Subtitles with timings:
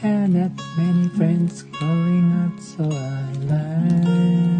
[0.00, 4.57] had that many friends growing up, so I learned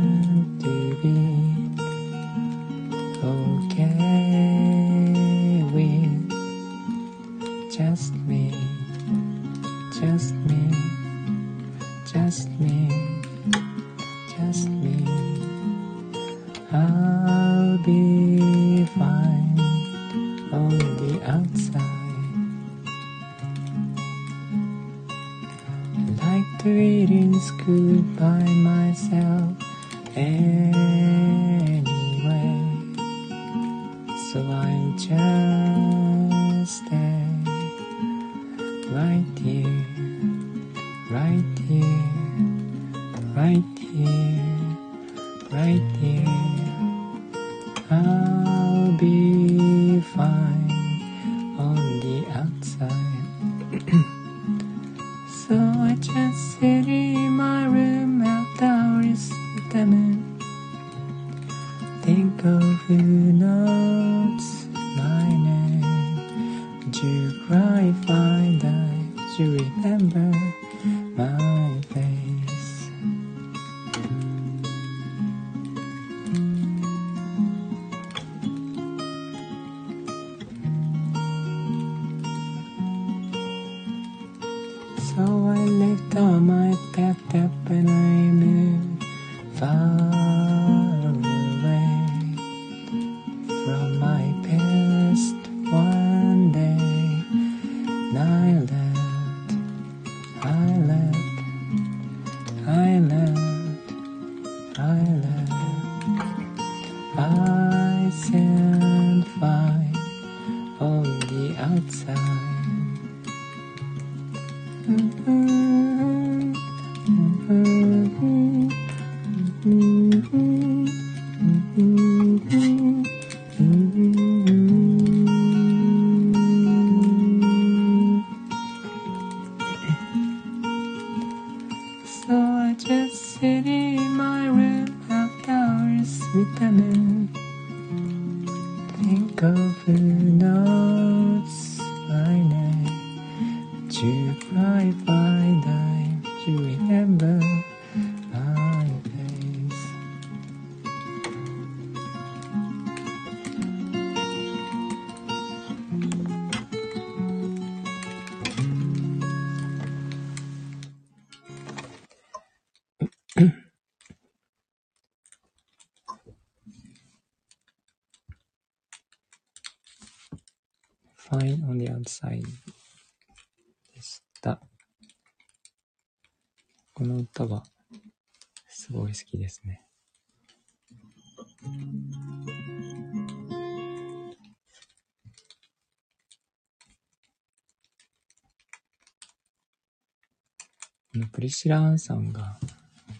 [191.38, 192.58] プリシラ・アンさんが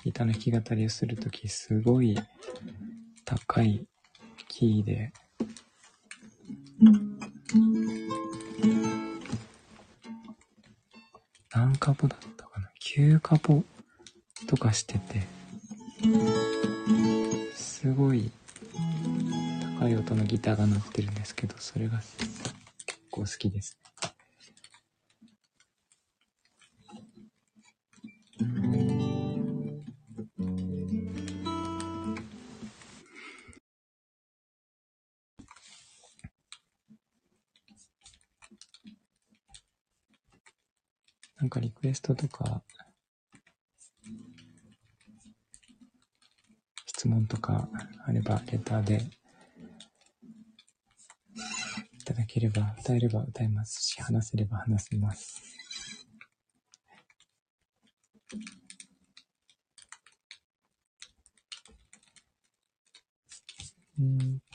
[0.02, 2.18] ギターの弾き語りをするときすごい
[3.24, 3.86] 高い
[4.48, 5.12] キーで
[11.54, 13.62] 何カポだったかな ?9 カポ
[14.48, 15.22] とかしてて、
[17.54, 18.32] すごい
[19.78, 23.87] 高い音のギターが鳴ってるんですけど、それが結構好きですね。
[53.08, 55.42] れば、歌えますし、話せれば話せます。
[63.98, 64.47] うん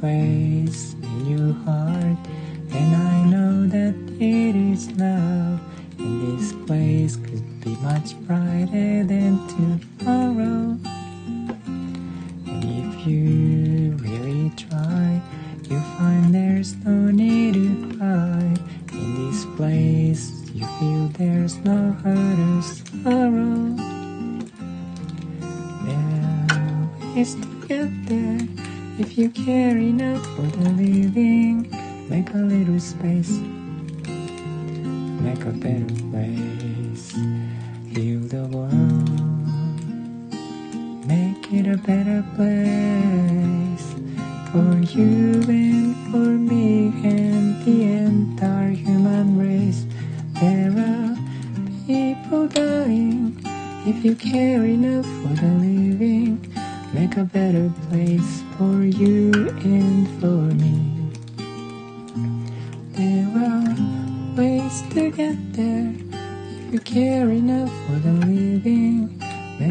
[0.00, 0.97] place.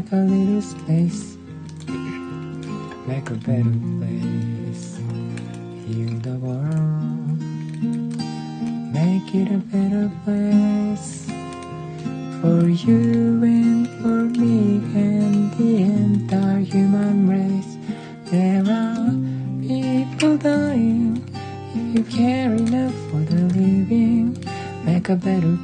[0.09, 1.37] make a little space,
[3.07, 4.99] make a better place,
[5.85, 7.41] heal the world,
[8.93, 11.25] make it a better place
[12.41, 17.75] for you and for me and the entire human race.
[18.31, 19.11] There are
[19.61, 21.21] people dying.
[21.75, 24.37] If you care enough for the living,
[24.85, 25.57] make a better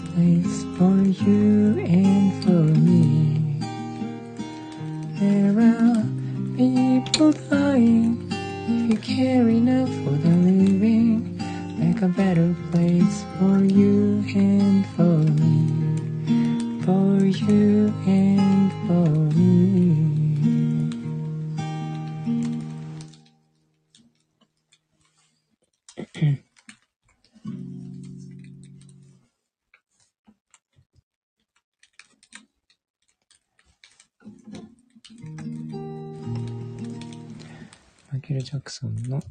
[38.84, 39.22] さんの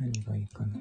[0.00, 0.76] 何がいいかな。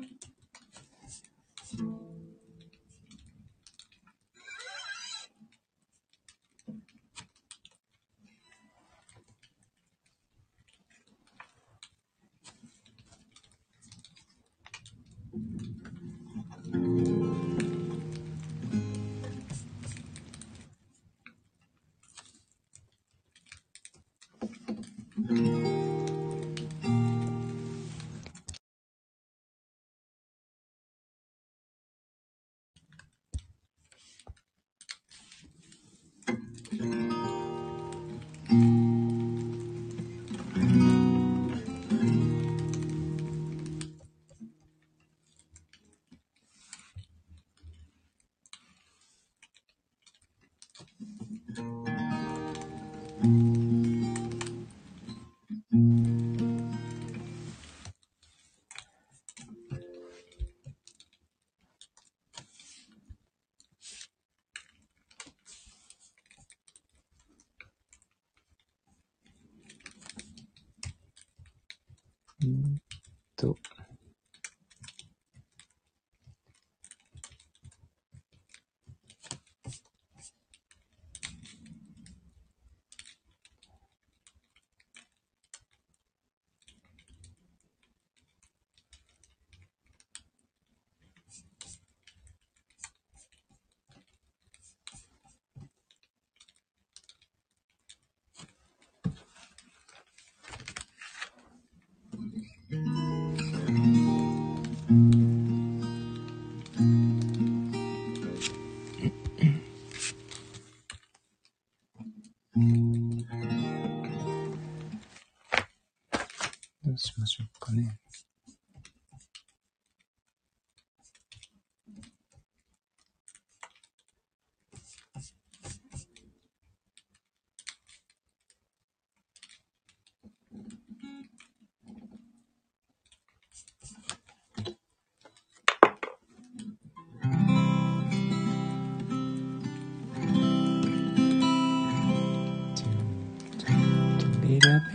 [117.69, 117.99] かね。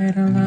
[0.05, 0.44] better life.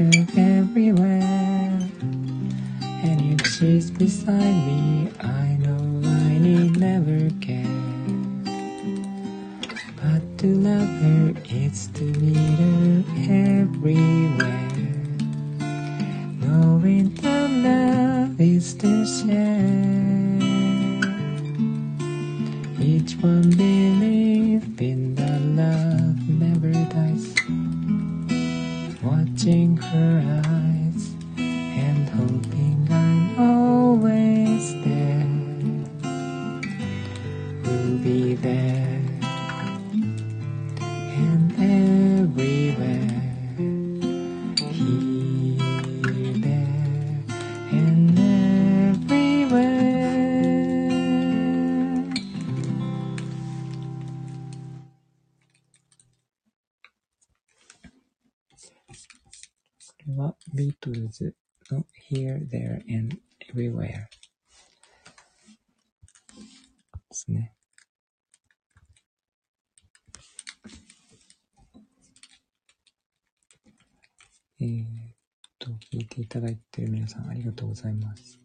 [0.00, 1.78] you everywhere,
[2.82, 4.89] and you exist beside me.
[77.60, 78.40] とうございます。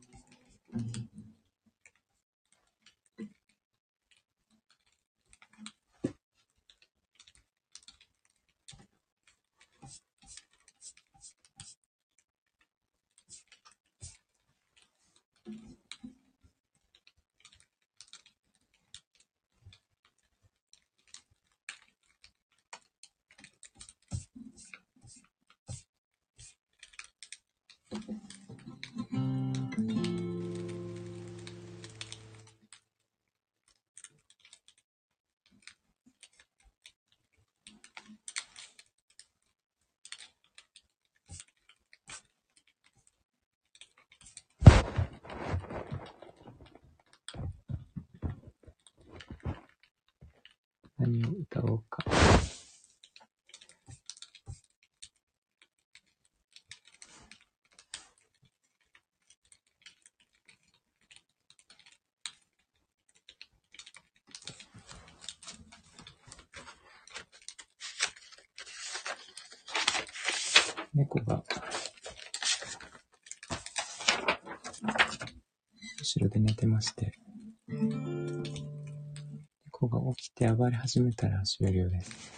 [51.16, 52.04] 何を歌おうか。
[80.66, 82.35] わり始めたら始めるようです。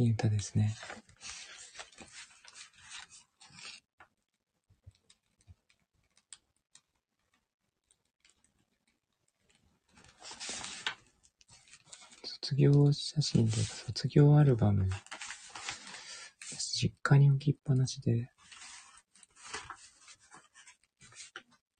[0.00, 0.74] いい歌ですね。
[12.24, 14.88] 卒業写真とか卒業アルバム。
[16.72, 18.30] 実家に置きっぱなしで、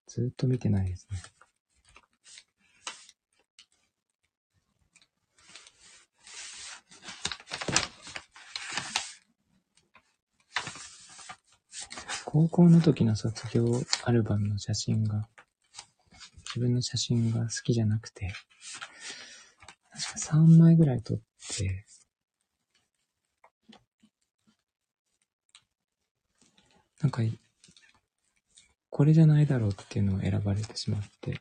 [0.07, 1.40] ずっと見てないですね。
[12.33, 13.65] 高校の時の卒業
[14.05, 15.29] アルバムの写真が、
[16.55, 18.33] 自分の写真が好きじゃなくて、
[19.91, 21.87] 確か3枚ぐらい撮って、
[27.01, 27.23] なんか、
[28.91, 31.41] これじゃないだろうっていうのを選ばれてしまって、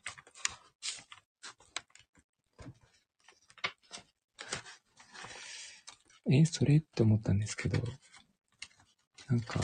[6.32, 6.78] え、それ？
[6.78, 7.78] って思ったんですけど、
[9.28, 9.60] なんか、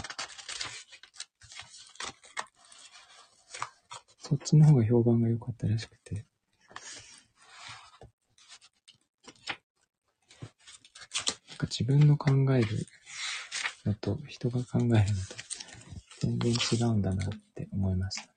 [4.28, 6.24] そっちの方が評判が良かったらしくて、なん
[11.58, 12.88] か自分の考える
[13.86, 15.06] のと人が考えるのと
[16.22, 18.35] 全然違うんだなって思いました。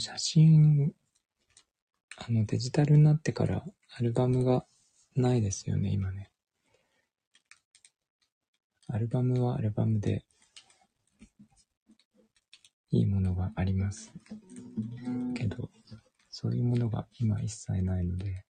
[0.00, 0.92] 写真、
[2.16, 3.64] あのデジタルになってから
[3.96, 4.64] アルバムが
[5.14, 6.30] ないですよね、今ね。
[8.88, 10.24] アルバムはアルバムで
[12.90, 14.12] いいものがあります。
[15.34, 15.70] けど、
[16.30, 18.44] そういうものが今一切ないので、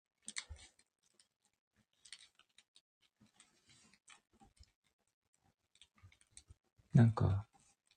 [6.94, 7.46] なんか、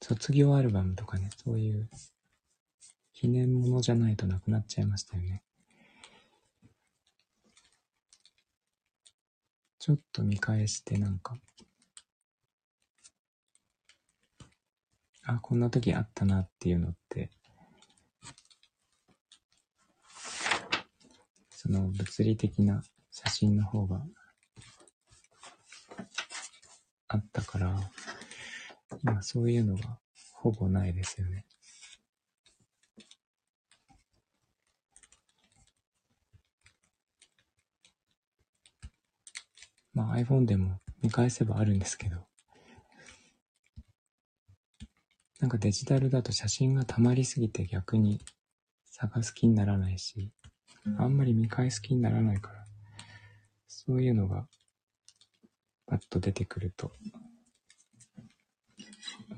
[0.02, 1.90] 卒業アルバムとかね、そういう
[3.22, 5.44] 記念物じゃないとなくなっちゃいましたよね。
[9.78, 11.36] ちょっと見返してなんか、
[15.24, 17.30] あ、こんな時あったなっていうのって、
[21.52, 22.82] その物理的な
[23.12, 24.02] 写真の方が
[27.08, 27.80] あったから、
[29.04, 30.00] 今そういうのが
[30.34, 31.46] ほぼないですよね。
[39.94, 42.18] まあ iPhone でも見返せばあるんですけど、
[45.40, 48.20] なんかデジタルだと写真が溜まりすぎて逆に
[48.86, 50.32] 探す気にならないし、
[50.98, 52.64] あんまり見返す気にならないから、
[53.68, 54.48] そういうのが
[55.88, 56.92] パッと出てくると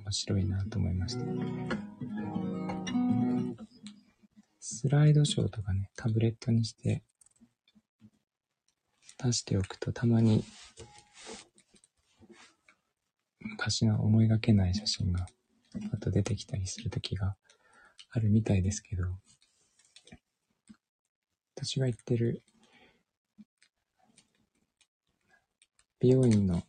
[0.06, 1.26] 面白いなと思いました。
[4.60, 7.02] スライドショーとかね、タブレットにして
[9.24, 10.44] 出しておくとたまに
[13.40, 15.26] 昔の思いがけない写真が
[15.94, 17.36] あと出てきたりする時が
[18.12, 19.06] あるみたいですけど、
[21.56, 22.44] 私が行ってる
[26.00, 26.62] 美容院の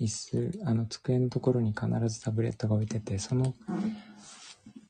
[0.00, 3.54] 椅子、あの机のところに必ずタブレットが置いてて、その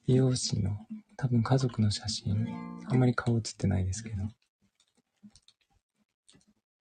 [0.06, 0.70] 美容師の
[1.16, 2.46] 多分家族の写真、
[2.88, 4.26] あんまり顔写ってないですけど、い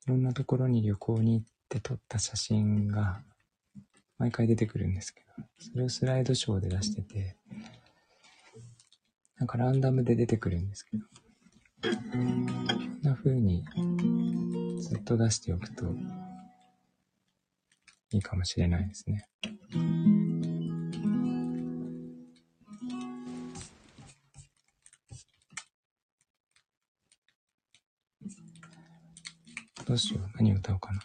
[0.08, 3.22] ろんなところに旅行に行って撮った写真が
[4.18, 7.38] 毎回出てくるんですけど、それをスライドショーで出してて、
[9.38, 11.06] なんかランダムで出てくるんですけど、
[12.12, 13.64] こんな風に
[14.82, 15.86] ずっと出しておくと
[18.12, 19.28] いいかもしれないですね。
[29.94, 30.24] どうしよう。
[30.38, 31.00] 何歌おうかな。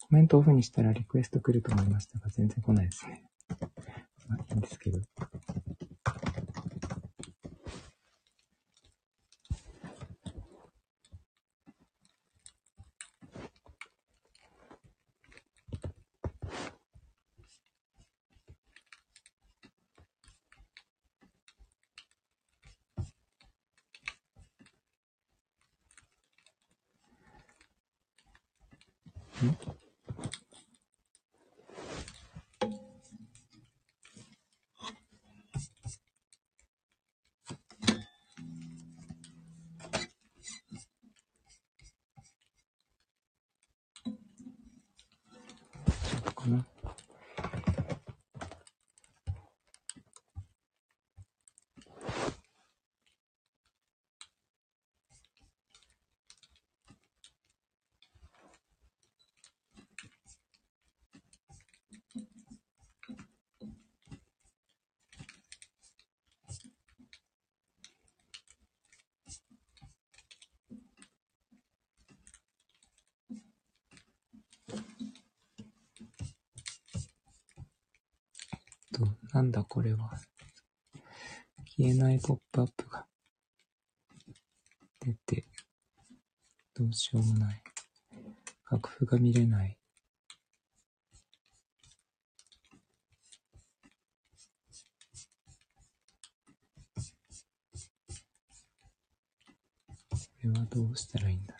[0.00, 3.22] コメントオフにしたらリクエスト来ると思いましたが、全然来ないですね。
[4.26, 4.98] まあ、いいんですけど。
[46.42, 46.71] かな。
[79.32, 80.10] なんだこれは。
[81.64, 83.06] 消えないポップアップが
[85.00, 85.46] 出て、
[86.74, 87.62] どうしようもない。
[88.70, 89.78] 楽譜が見れない。
[100.10, 101.54] これはどうしたらいいんだ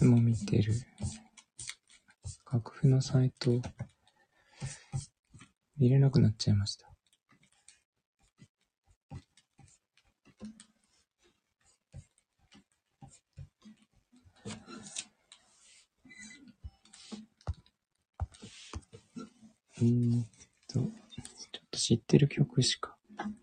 [0.00, 0.72] つも見てる
[2.50, 3.62] 楽譜のサイト
[5.78, 6.86] 見れなくなっちゃいました。
[19.80, 20.26] うん
[20.68, 20.88] と、ちょっ
[21.70, 22.94] と知ってる曲しか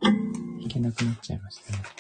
[0.04, 1.97] 弾けなくなっちゃいましたね。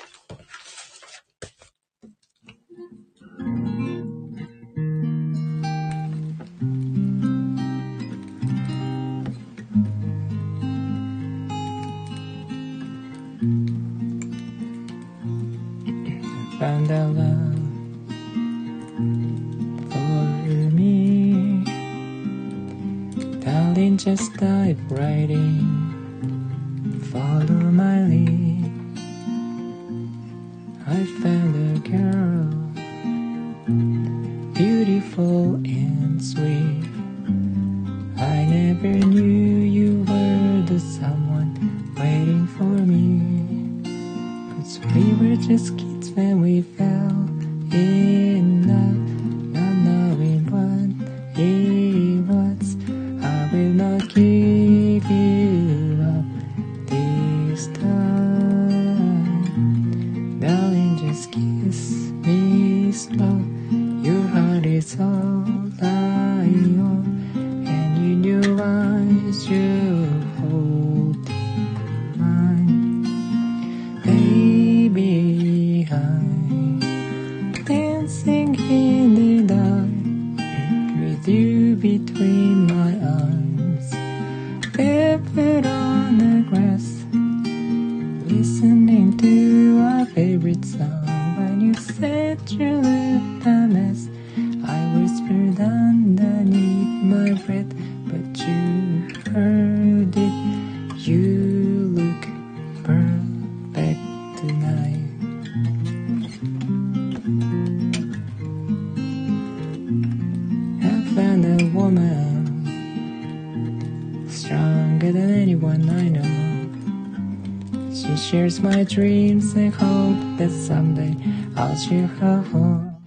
[118.17, 121.15] Shares my dreams and hope that someday
[121.55, 122.97] I'll share her home.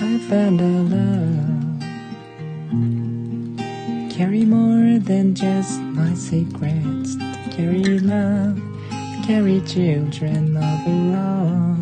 [0.00, 1.56] I found a love
[4.16, 7.16] carry more than just my secrets.
[7.50, 8.58] Carry love,
[9.24, 11.78] carry children of love.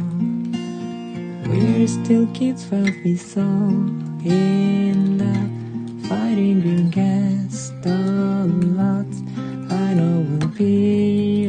[1.49, 7.95] We're still kids, but we so in love, fighting against the
[8.79, 9.24] odds
[9.95, 11.44] final will be.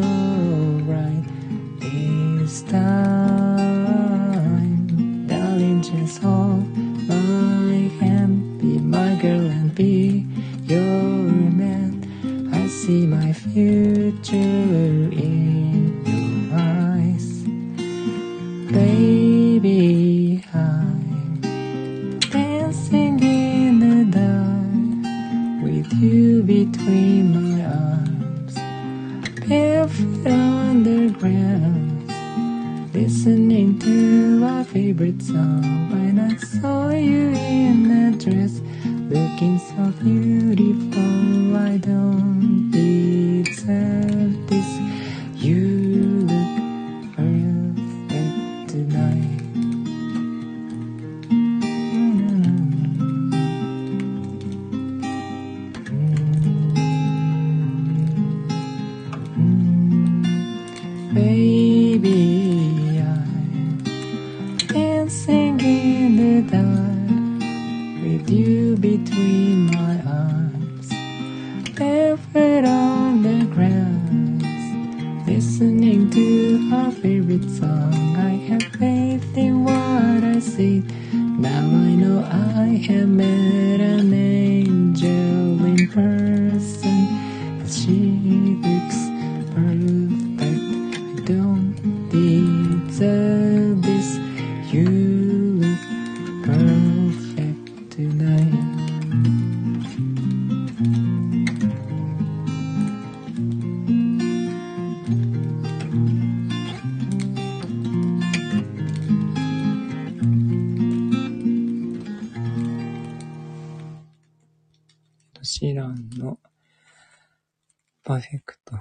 [118.06, 118.76] パーフェクト。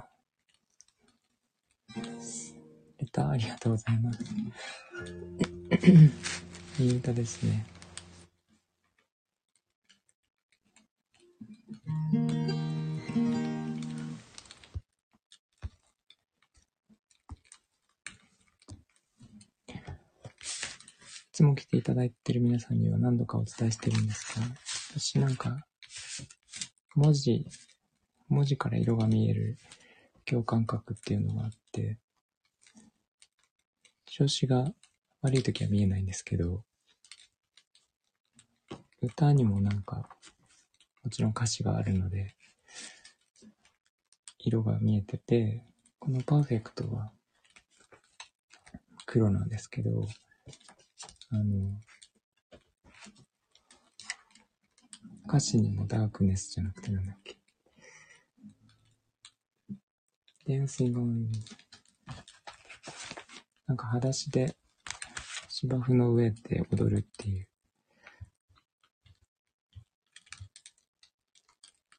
[2.99, 4.23] レターありがとうございます。
[6.79, 7.65] いい歌ですね。
[12.13, 12.17] い
[21.33, 24.45] つも来ていただいてる皆さんには何度かお伝えしてるんですが、
[24.91, 25.65] 私なんか、
[26.93, 27.47] 文字、
[28.27, 29.57] 文字から色が見える
[30.25, 31.99] 共感覚っていうのがあって、
[34.05, 34.73] 調子が
[35.21, 36.63] 悪い時は見えないんですけど、
[39.01, 40.09] 歌にもなんか、
[41.03, 42.35] もちろん歌詞があるので、
[44.39, 45.63] 色が見えてて、
[45.99, 47.11] このパーフェクトは、
[49.05, 50.07] 黒なんですけど、
[51.29, 51.79] あの、
[55.27, 57.44] 歌詞にもダークネスじゃなくてなんだっけ？
[60.47, 61.25] Dancing on
[63.67, 64.55] なんか裸足で
[65.49, 67.47] 芝生の上で踊るっていう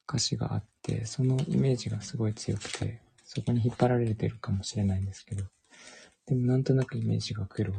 [0.09, 5.45] 歌詞があって、そのイメージがすごい強くて、そこに引っ張られてるかもしれないんですけど、
[6.27, 7.73] でもなんとなくイメージが黒。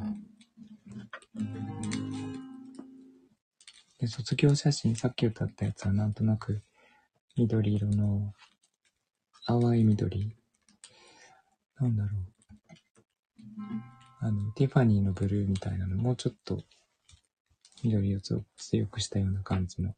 [4.00, 6.62] で、卒業写真、さっき歌ったやつはなんとなく
[7.38, 8.34] 緑色の
[9.46, 10.37] 淡い緑。
[11.80, 12.38] なんだろう。
[14.20, 16.64] あの、ティファニーのブルーみたいなの、もうちょっと
[17.84, 19.94] 緑を強くしたような感じの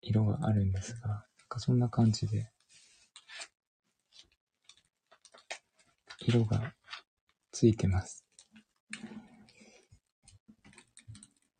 [0.00, 2.50] 色があるんですが、なんかそんな感じで、
[6.26, 6.72] 色が
[7.50, 8.24] ついてます。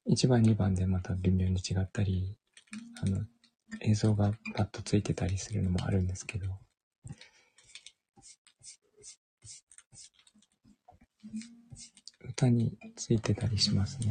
[0.09, 2.37] 1番、2番でまた微妙に違ったり、
[3.03, 3.27] あの、
[3.81, 6.62] 映像がパッとついてたりするのもあるんですけど、
[12.43, 14.09] 歌についてたりしますね。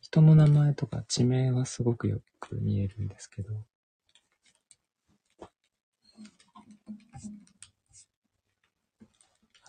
[0.00, 3.64] 人の名前とか地名はすごくよく見えるんですけど、
[5.40, 5.46] あ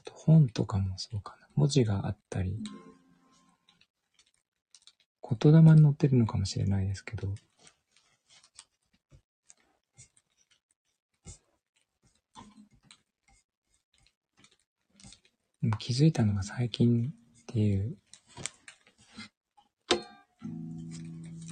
[0.05, 1.47] と本とかもそうかな。
[1.55, 2.59] 文字があったり、
[5.41, 7.33] 言霊に載ってるのかもしれないですけど、
[15.79, 17.13] 気づいたのが最近
[17.53, 17.95] っていう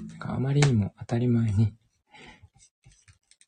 [0.10, 1.76] なんかあまりにも当たり前に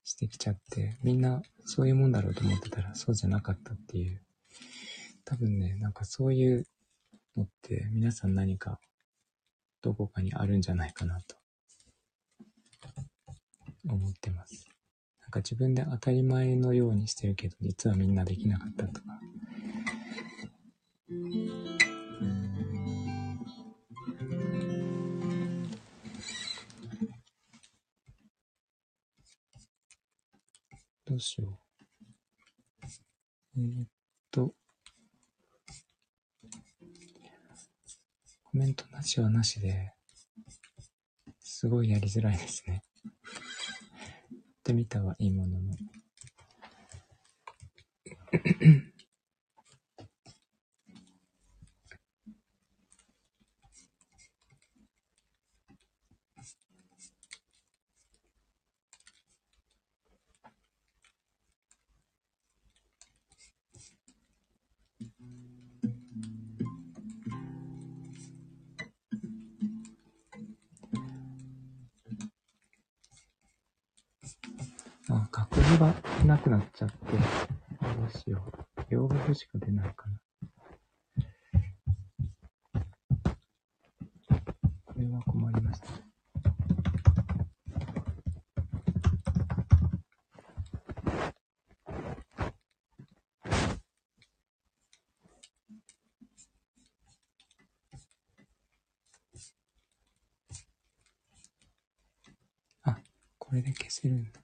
[0.03, 4.21] してきちゃって、みんなそういうもんだろうと思ってたらそうじゃなかったっていう。
[5.25, 6.67] 多分ね、なんかそういう
[7.35, 8.79] のって皆さん何か
[9.81, 11.35] どこかにあるんじゃないかなと
[13.89, 14.67] 思ってます。
[15.21, 19.19] なんか自分で当たり前のようにしてるけど、実はみんなできなかったとか。
[31.05, 31.63] どうしよう。
[33.55, 33.87] えー、っ
[34.31, 34.55] と、
[38.43, 39.93] コメントなしはなしで、
[41.39, 42.83] すごいやりづらいですね。
[44.31, 45.75] やってみたはいいものの。
[75.77, 75.93] が
[76.25, 77.19] なくなっちゃって、ど
[78.07, 78.43] うしよ
[78.79, 78.85] う。
[78.89, 80.19] 洋楽しか出ないかな。
[84.85, 85.87] これは困りました。
[102.83, 102.97] あ、
[103.39, 104.42] これで消せるんだ。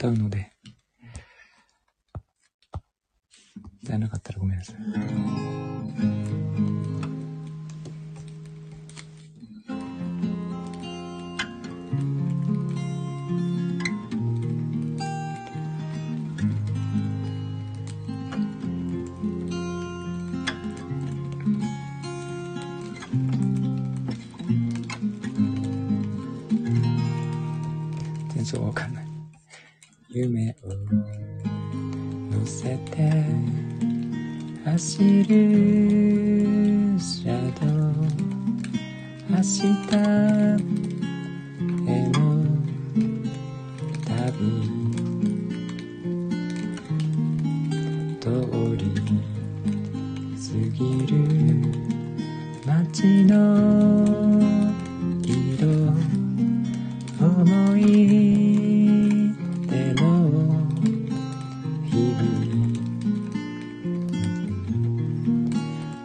[0.00, 0.49] 歌うので、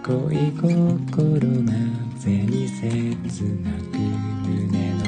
[0.07, 1.73] 恋心が
[2.19, 3.97] ぜに切なく
[4.47, 5.01] 胸の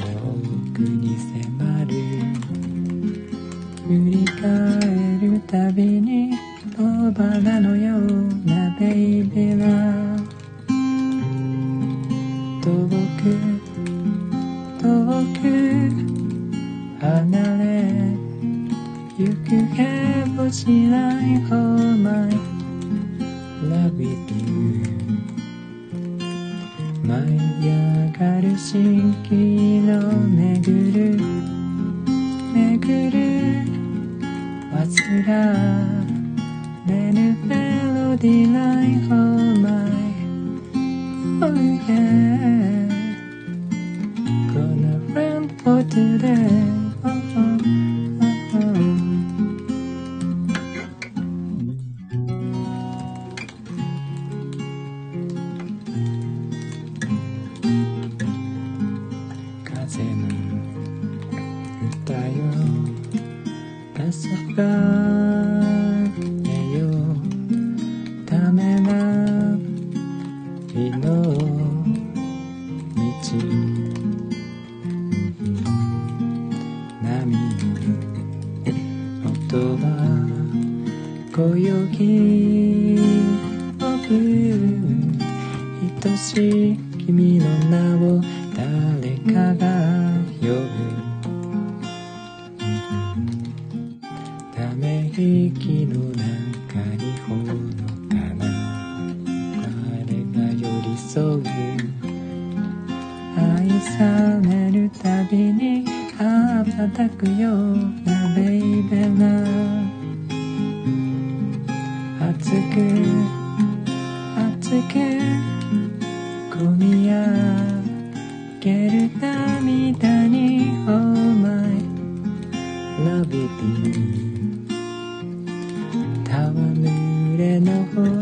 [0.74, 1.92] 奥に迫る
[3.86, 6.36] 振り返るたびに
[6.76, 6.82] 小
[7.12, 8.00] 花のよう
[8.44, 8.90] なベ
[9.20, 9.87] イベは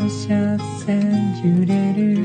[0.09, 2.16] 車線揺れる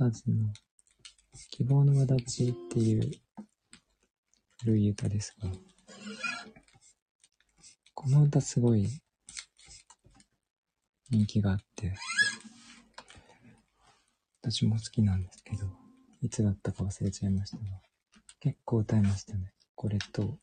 [0.00, 0.52] ールスターズの
[1.50, 3.10] 希望の轍っていう
[4.62, 5.50] 古い歌ですが、
[7.94, 8.88] この歌すごい
[11.10, 11.94] 人気があって、
[14.42, 15.66] 私も好きなんですけど、
[16.22, 17.64] いつだったか忘れちゃいましたが、
[18.40, 19.52] 結構歌いましたね。
[19.74, 20.38] これと、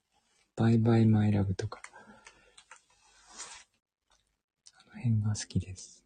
[0.57, 1.81] バイバイマイラブとか、
[4.91, 6.03] あの辺が好きです。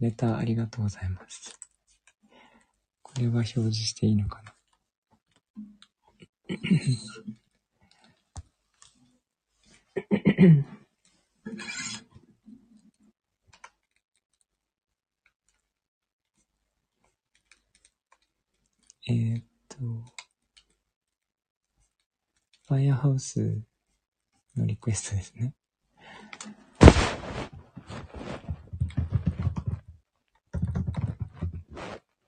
[0.00, 1.63] レターありがとうございます。
[3.14, 4.54] これは表示していいのかな？
[19.06, 19.76] えっと、
[22.66, 23.60] ファイアハウス
[24.56, 25.54] のリクエストですね。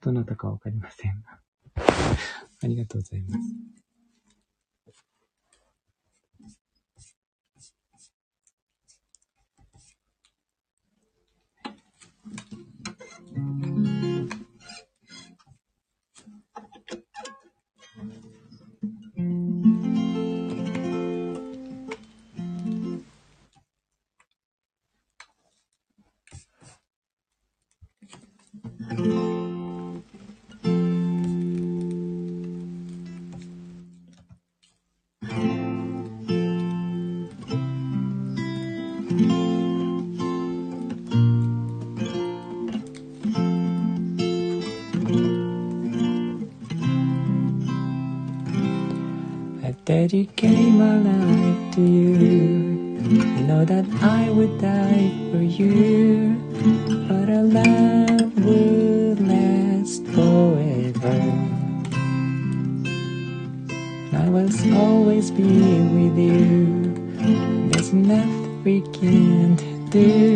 [0.07, 1.40] どなたかわかりませんが。
[2.62, 3.76] ありがとうございます。
[50.07, 52.14] that you gave my life to you.
[53.11, 56.36] You know that I would die for you,
[57.09, 61.18] but our love would last forever.
[64.12, 67.68] I will always be with you.
[67.70, 70.36] There's nothing we can't do.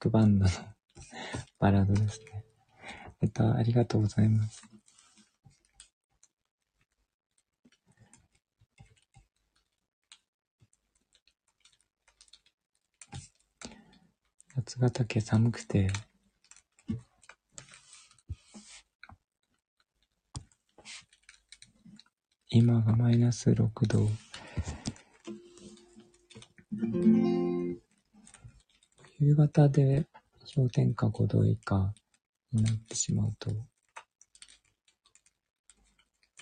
[0.00, 0.50] クバンドの
[1.60, 2.42] バラードですね。
[3.20, 4.62] えっと、ありがとうございます。
[14.54, 15.90] 八ヶ岳寒くて、
[22.48, 24.29] 今がマイナス6度。
[29.22, 30.06] 夕方で
[30.54, 31.92] 氷点下5度以下
[32.52, 33.50] になってしまうと、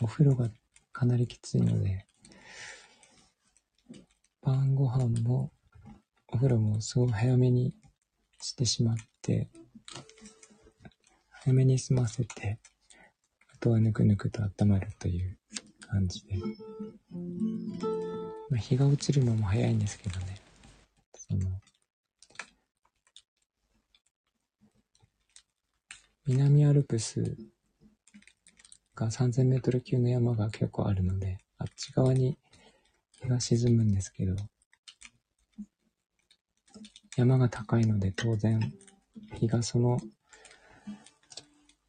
[0.01, 0.49] お風呂が
[0.93, 2.07] かなりきついので、
[4.43, 5.51] 晩ご飯も
[6.29, 7.75] お風呂もすごい早めに
[8.41, 9.49] してしまって、
[11.31, 12.61] 早めに済ませて、
[13.53, 15.37] あとはぬくぬくと温まるという
[15.81, 16.37] 感じで。
[18.51, 20.41] まあ、日が落ちるのも早いんですけどね。
[21.13, 21.61] その、
[26.29, 27.39] 南アルプス
[28.95, 32.37] が3000メートル級の山が結構あるので、あっち側に
[33.23, 34.37] 日が沈むんですけど、
[37.17, 38.61] 山が高いので当然
[39.41, 39.99] 日がその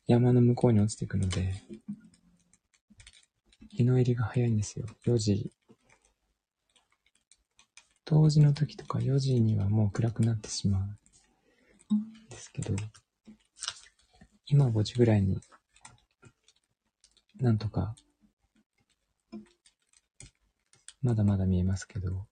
[0.07, 1.53] 山の向こうに落ちていくので、
[3.71, 4.85] 日の入りが早いんですよ。
[5.05, 5.51] 4時。
[8.05, 10.87] 冬至の時とか4時にはもう暗くなってしまうん
[12.29, 12.73] ですけど、
[14.51, 15.39] 今5時ぐらいに
[17.39, 17.95] なんとか、
[21.01, 22.25] まだまだ見えますけど、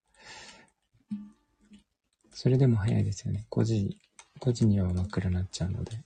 [2.31, 3.45] それでも早いですよね。
[3.49, 3.97] 5時、
[4.41, 6.03] 5時には真っ暗になっちゃうので。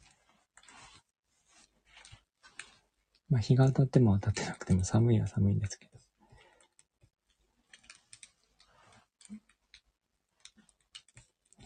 [3.29, 5.91] まあ日が当たっても当たってなくても寒いは寒いんですけど。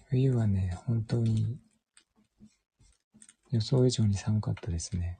[0.09, 1.59] 冬はね、本当に
[3.55, 5.17] 予想以上に寒かったですね。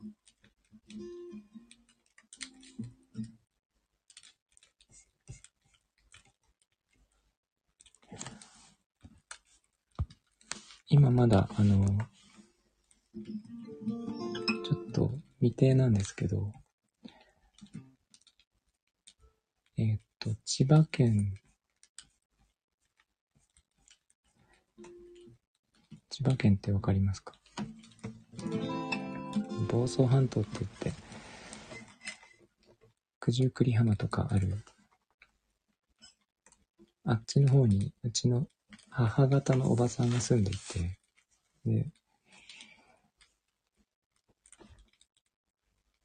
[10.89, 16.51] 今まだ、あの、ちょっと未定なんですけど、
[19.77, 21.39] えっと、千葉県、
[26.09, 27.39] 千葉県ってわかりますか？
[29.67, 30.93] 房総半島って言って、
[33.19, 34.63] 九十九里浜とかある、
[37.03, 38.47] あっちの方に、うちの
[38.89, 40.97] 母方のおばさんが住んでいて、
[41.65, 41.87] で、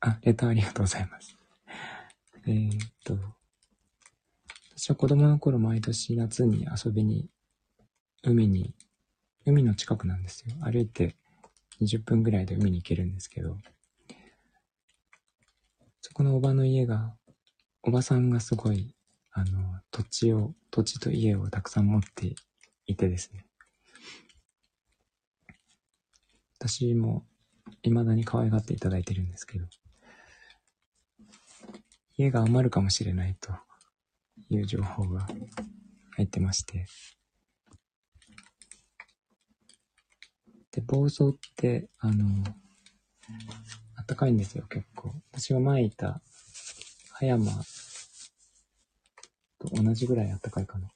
[0.00, 1.36] あ、レターありがとうございます。
[2.46, 3.18] えー、っと、
[4.76, 7.28] 私は子供の頃毎年夏に遊びに、
[8.22, 8.74] 海に、
[9.44, 10.54] 海の近くなんですよ。
[10.62, 11.16] 歩いて
[11.80, 13.56] 20分ぐらいで海に行けるんですけど、
[16.00, 17.14] そこのおばの家が、
[17.82, 18.94] おばさんがすごい、
[19.32, 22.34] あの、土地を、土地と家をたくさん持って
[22.86, 23.46] いてですね。
[26.58, 27.24] 私も
[27.82, 29.66] 未だに可愛がっていただいてるんですけど、
[32.16, 33.52] 家が余るかもしれないと
[34.50, 35.26] いう情報が
[36.16, 36.86] 入ってまして。
[40.72, 42.44] で、房総って、あの、
[43.96, 45.12] あったかいんですよ、結構。
[45.32, 46.20] 私が前いた
[47.12, 47.52] 葉山
[49.58, 50.88] と同じぐらいあったかいかな。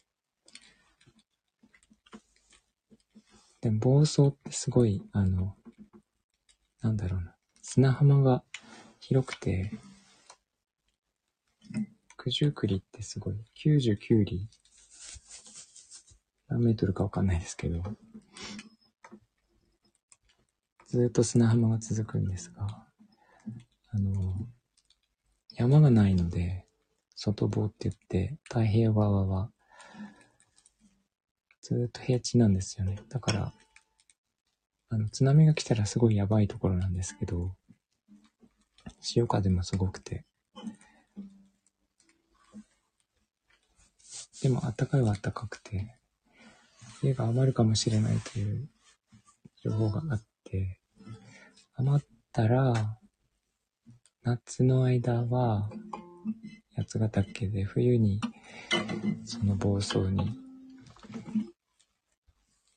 [3.61, 5.57] でも、房総ってすごい、あの、
[6.81, 7.35] なんだろうな。
[7.63, 8.45] 砂浜が
[9.01, 9.73] 広くて、
[12.17, 14.49] 九十九里ってすごい、99里、
[16.49, 17.83] 何メートルかわかんないですけど、
[20.95, 22.69] ずっと砂浜が続くんですが、
[23.91, 24.13] あの、
[25.57, 26.67] 山がないので、
[27.17, 29.51] 外房って言って、太平洋側は、
[31.63, 33.01] ずっと平地なんですよね。
[33.09, 33.53] だから、
[34.91, 37.57] あの、津波が来たらすごいやばいところなんですけど、
[39.01, 40.25] 潮風もすごくて、
[44.43, 45.97] でも暖かいは暖かくて、
[47.03, 48.69] 家が余るかもしれないという
[49.61, 50.79] 情報があって、
[51.77, 52.99] 余ったら、
[54.23, 55.69] 夏の間は
[56.77, 58.21] 八ヶ岳で、冬に
[59.25, 60.39] その房総に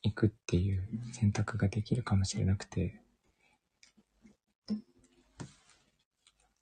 [0.02, 3.00] 行くっていう選択ができるかもしれなくて、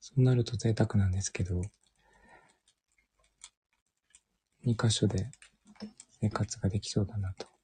[0.00, 1.62] そうなると贅沢なんですけど、
[4.66, 5.30] 2箇所で
[6.20, 7.55] 生活ができそうだなと。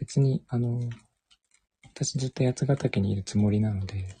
[0.00, 0.80] 別に、あの、
[1.94, 4.16] 私ずっと八ヶ岳にいるつもりなので、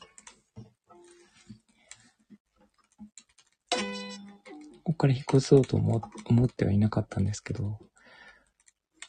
[4.84, 7.78] ここから引っ越そうと思思ってはいなかったんですけど、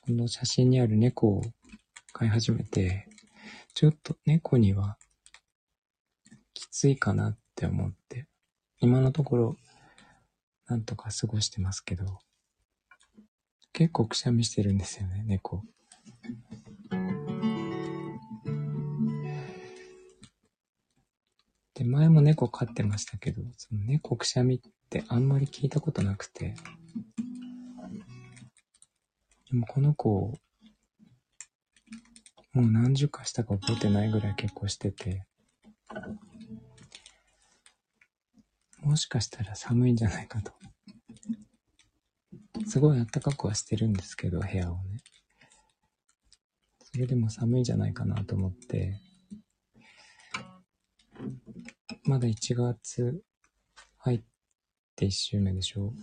[0.02, 1.42] この写真にある猫を
[2.14, 3.06] 飼い始めて、
[3.74, 4.98] ちょっと猫には
[6.54, 8.28] きついかなって思って、
[8.80, 9.58] 今のところ、
[10.68, 12.20] なんとか過ごしてますけど、
[13.74, 15.64] 結構くしゃみしてるんですよね、猫。
[21.82, 24.60] で、前も猫飼ってましたけど、その猫くしゃみっ
[24.92, 26.54] てあんまり聞いたことなくて、
[29.50, 30.38] でもこの子、
[32.54, 35.26] もう何十かしたか覚えてないぐらい結構してて、
[38.84, 40.52] もしかしたら寒いんじゃないかと。
[42.68, 45.00] すごい暖かくはしてるんですけど、部屋をね。
[46.84, 49.02] それでも寒いんじゃないかなと思って、
[52.04, 53.22] まだ1月
[53.98, 54.22] 入っ
[54.96, 55.94] て1週目でしょ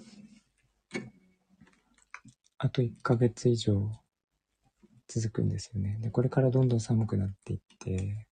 [2.59, 3.91] あと1ヶ月以上
[5.09, 5.99] 続くんですよね。
[6.01, 8.27] で、これからどんどん寒くなっていって、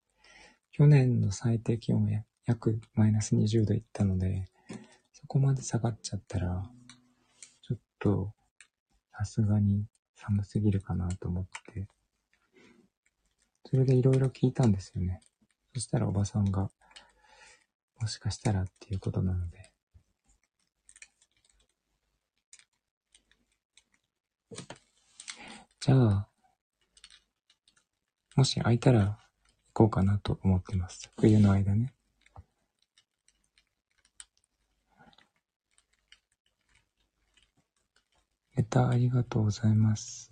[0.72, 4.50] 去年の最低気温は約マイナス20度いったので、
[5.14, 6.70] そこまで下がっちゃったら、
[7.62, 8.34] ちょっと、
[9.18, 9.86] さすがに
[10.16, 11.88] 寒すぎるかなと思って、
[13.64, 15.22] それでいろいろ聞いたんですよね。
[15.74, 16.70] そしたらおばさんが、
[18.06, 19.72] もしかしたらっていうことなので、
[25.80, 26.28] じゃあ、
[28.36, 29.18] もし空いたら行
[29.74, 31.12] こうかなと思ってます。
[31.20, 31.96] 冬の間ね。
[38.56, 40.30] レターありがとうございます。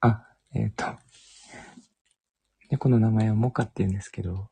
[0.00, 1.07] あ、えっ、ー、と、
[2.70, 4.50] 猫の名前はモカって言うんですけど、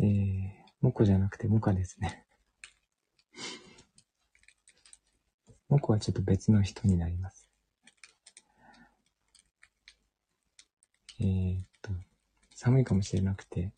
[0.00, 2.26] えー、モコじゃなくてモカですね。
[5.68, 7.48] モコはちょっと別の人になります。
[11.20, 11.92] えー、っと、
[12.52, 13.72] 寒いかもしれなくて、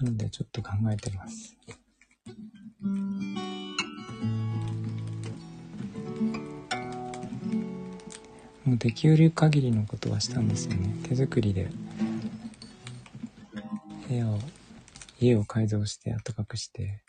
[0.00, 1.54] なのでちょっと考えてます。
[8.66, 10.94] もうできうる限りのことはしたんですよね。
[11.04, 11.70] 手作りで
[14.08, 14.38] 部屋を
[15.18, 17.02] 家を改造して暖かくして、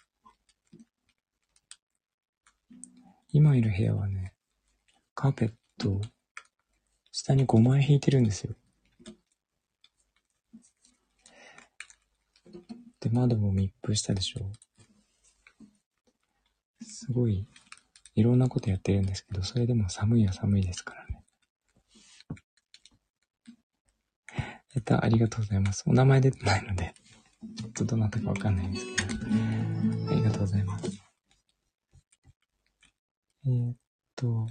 [3.33, 4.33] 今いる部屋はね、
[5.13, 6.01] カーペットを、
[7.11, 8.55] 下に5枚引いてるんですよ。
[13.01, 14.51] で、窓も密封したでしょ。
[16.81, 17.45] すごい、
[18.15, 21.16] いろんなことやってるんですけど、それでも寒いは寒いですからね。
[24.78, 25.84] えっと、ありがとうございます。
[25.88, 26.93] お名前出てないので、
[27.55, 31.03] ちょっとどなたかわかんないんですけど、ありがとうございます。
[33.47, 33.75] えー、っ
[34.15, 34.45] と、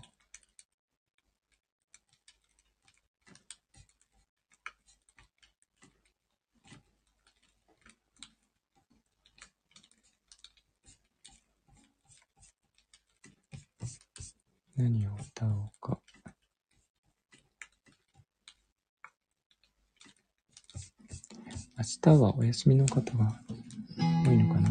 [14.77, 16.06] 何を歌おうか。
[21.79, 23.39] 明日はお休みの方が
[24.25, 24.71] 多いのかな？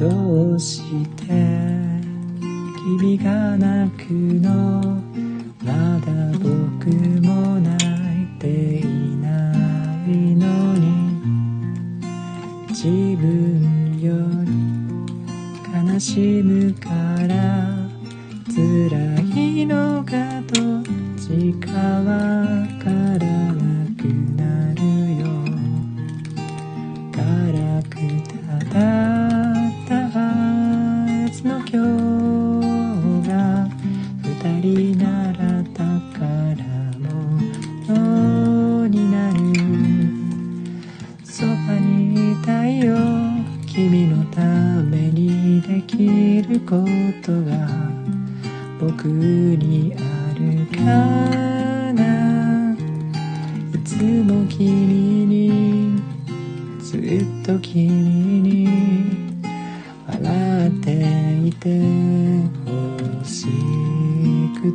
[0.00, 0.82] どうし
[1.26, 1.51] て
[3.56, 4.71] 泣くの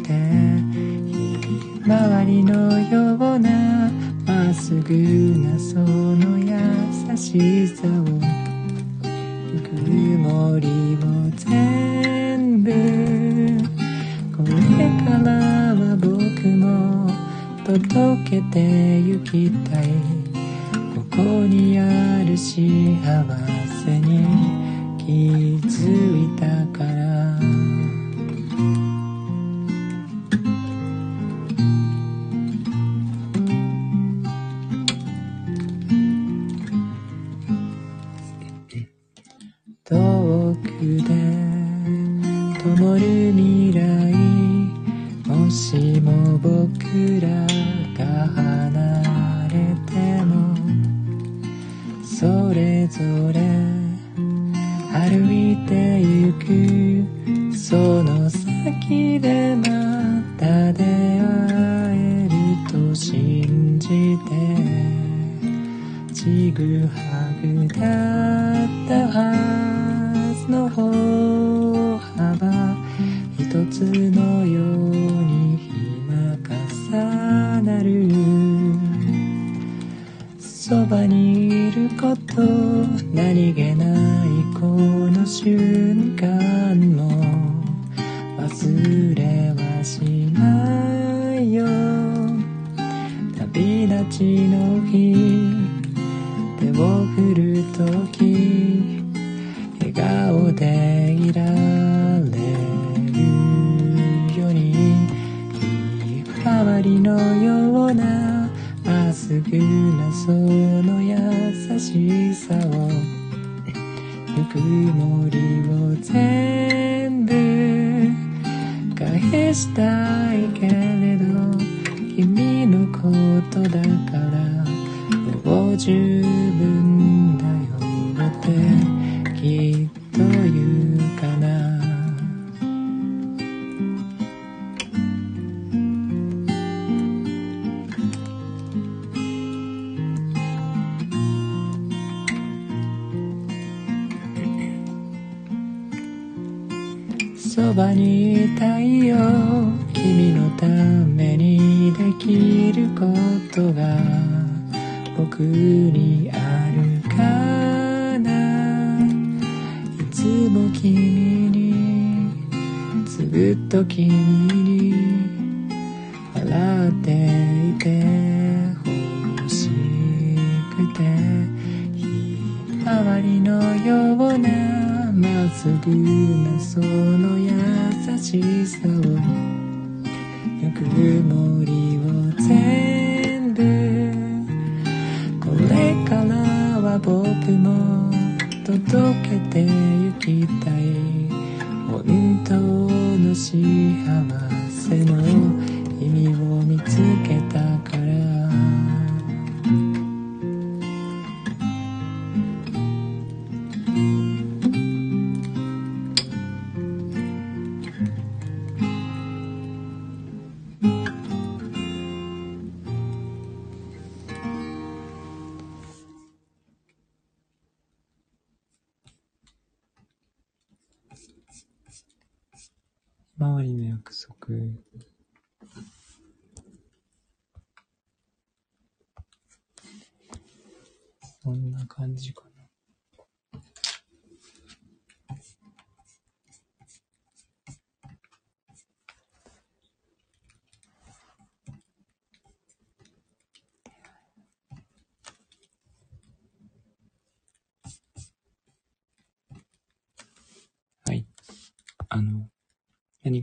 [0.08, 3.92] たひまわりのような
[4.26, 4.94] まっすぐ
[5.40, 8.06] なその優しさを
[9.64, 11.06] 曇りを
[11.36, 12.72] 全部
[14.36, 14.54] これ
[15.04, 17.12] からは僕も
[17.66, 20.17] 届けてゆきたい。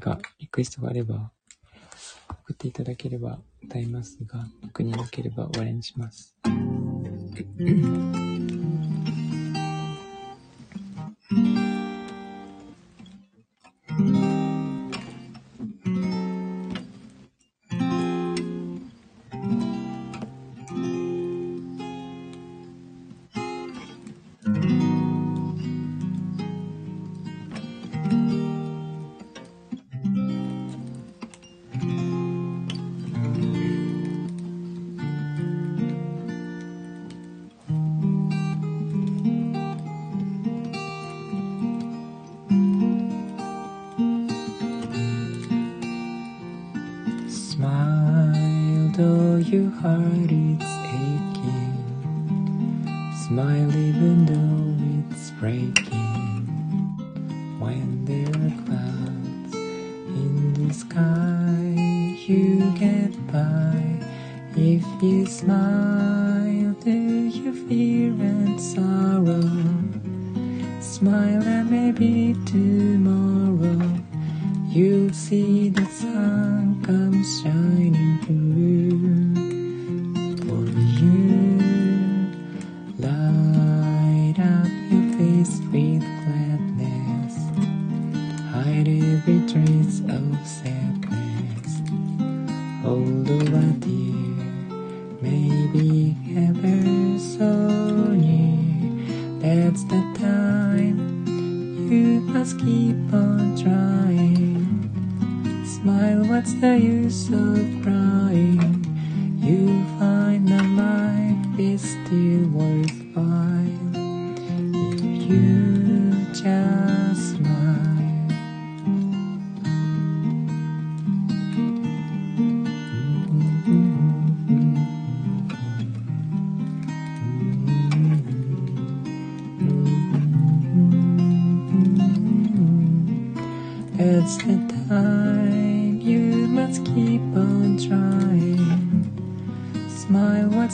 [0.04, 1.32] かリクエストがあれば、
[2.28, 6.36] 送っていただければ歌いますが、特になければ終わりにします。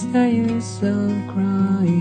[0.00, 1.99] What's the use of crying?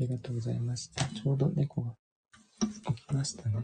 [0.00, 1.04] りがとうございました。
[1.04, 1.94] ちょうど猫が
[2.86, 3.56] 起きましたね。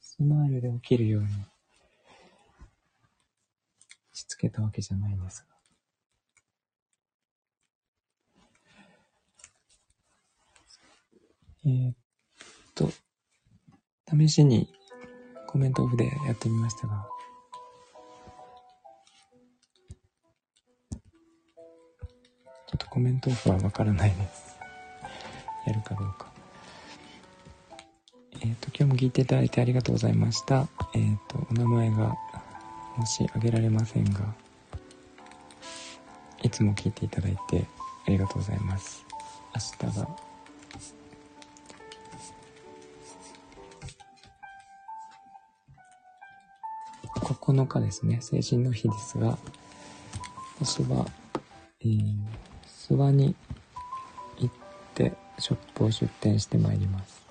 [0.00, 1.28] スマイルで起きるように
[4.12, 5.54] しつけたわけじゃないんですが。
[11.66, 11.94] えー、っ
[12.74, 12.90] と、
[14.10, 14.68] 試しに
[15.46, 24.58] コメントオフでやってみましたが、ょっとコメントオフはわからないです。
[25.66, 26.26] やるかどうか。
[28.42, 30.68] えっ、ー、と、今日も聞いていただいてありがとうございました。
[30.94, 32.14] えっ、ー、と、お名前が、
[32.96, 34.20] もし挙げられませんが、
[36.42, 37.64] いつも聞いていただいて
[38.06, 39.04] ありがとうございます。
[39.82, 40.08] 明日が
[47.44, 49.38] 9日ですね、成人の日ですが、
[50.60, 51.06] 私は、
[51.80, 52.14] えー、
[52.88, 53.34] 諏訪に
[54.38, 54.54] 行っ
[54.94, 57.24] てショップを出店してまいります。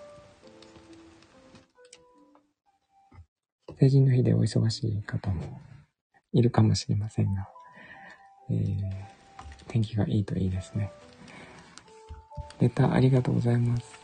[3.80, 5.62] 成人の日でお忙しい方も
[6.32, 7.50] いるかもしれませんが、
[8.50, 8.80] えー、
[9.68, 10.92] 天気がいいといいですね。
[12.60, 14.00] レターありがとうございます。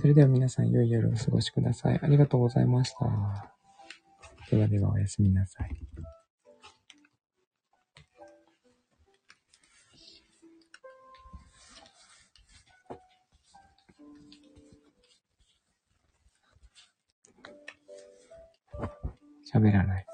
[0.00, 2.00] それでは皆さん良い夜をお過ごしください。
[2.02, 3.54] ありがとうございました。
[4.50, 5.83] ではではおやすみなさい。
[19.64, 20.06] 喋らない。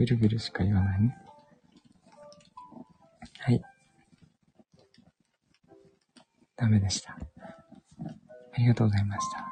[0.00, 1.14] ぐるぐるしか言わないね。
[3.40, 3.60] はい。
[6.56, 7.12] ダメでした。
[7.12, 9.49] ありがとうございました。